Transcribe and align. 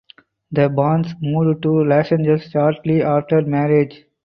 The 0.51 0.67
Bonds 0.67 1.13
moved 1.21 1.61
to 1.61 1.83
Los 1.85 2.11
Angeles 2.11 2.49
shortly 2.49 3.03
after 3.03 3.43
marriage. 3.43 4.05